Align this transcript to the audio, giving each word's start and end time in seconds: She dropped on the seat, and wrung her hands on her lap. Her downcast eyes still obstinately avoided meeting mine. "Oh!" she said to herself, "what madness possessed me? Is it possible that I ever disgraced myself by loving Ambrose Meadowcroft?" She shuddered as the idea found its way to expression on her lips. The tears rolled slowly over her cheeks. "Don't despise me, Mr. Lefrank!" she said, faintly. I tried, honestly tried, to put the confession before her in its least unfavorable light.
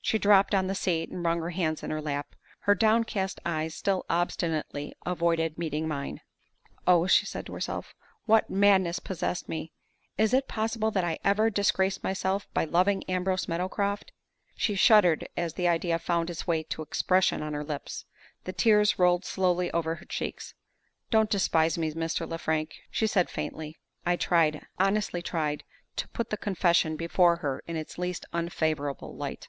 She 0.00 0.18
dropped 0.20 0.54
on 0.54 0.68
the 0.68 0.74
seat, 0.76 1.10
and 1.10 1.24
wrung 1.26 1.40
her 1.40 1.50
hands 1.50 1.82
on 1.82 1.90
her 1.90 2.00
lap. 2.00 2.36
Her 2.60 2.76
downcast 2.76 3.40
eyes 3.44 3.74
still 3.74 4.06
obstinately 4.08 4.94
avoided 5.04 5.58
meeting 5.58 5.88
mine. 5.88 6.20
"Oh!" 6.86 7.08
she 7.08 7.26
said 7.26 7.44
to 7.46 7.52
herself, 7.54 7.92
"what 8.24 8.48
madness 8.48 9.00
possessed 9.00 9.48
me? 9.48 9.72
Is 10.16 10.32
it 10.32 10.46
possible 10.46 10.92
that 10.92 11.02
I 11.02 11.18
ever 11.24 11.50
disgraced 11.50 12.04
myself 12.04 12.46
by 12.54 12.64
loving 12.66 13.02
Ambrose 13.10 13.48
Meadowcroft?" 13.48 14.12
She 14.54 14.76
shuddered 14.76 15.28
as 15.36 15.54
the 15.54 15.66
idea 15.66 15.98
found 15.98 16.30
its 16.30 16.46
way 16.46 16.62
to 16.62 16.82
expression 16.82 17.42
on 17.42 17.52
her 17.52 17.64
lips. 17.64 18.04
The 18.44 18.52
tears 18.52 19.00
rolled 19.00 19.24
slowly 19.24 19.72
over 19.72 19.96
her 19.96 20.06
cheeks. 20.06 20.54
"Don't 21.10 21.28
despise 21.30 21.76
me, 21.76 21.90
Mr. 21.94 22.28
Lefrank!" 22.30 22.74
she 22.92 23.08
said, 23.08 23.28
faintly. 23.28 23.76
I 24.06 24.14
tried, 24.14 24.64
honestly 24.78 25.20
tried, 25.20 25.64
to 25.96 26.06
put 26.10 26.30
the 26.30 26.36
confession 26.36 26.94
before 26.94 27.38
her 27.38 27.60
in 27.66 27.74
its 27.74 27.98
least 27.98 28.24
unfavorable 28.32 29.16
light. 29.16 29.48